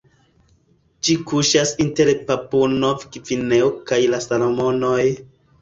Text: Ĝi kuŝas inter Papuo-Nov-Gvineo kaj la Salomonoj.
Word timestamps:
Ĝi 1.07 1.17
kuŝas 1.31 1.73
inter 1.85 2.11
Papuo-Nov-Gvineo 2.31 3.71
kaj 3.93 4.03
la 4.15 4.25
Salomonoj. 4.29 5.05